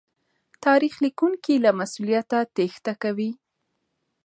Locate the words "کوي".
3.03-3.31